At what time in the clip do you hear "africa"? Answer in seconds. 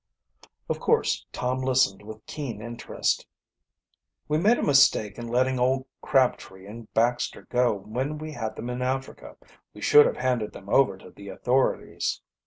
8.81-9.37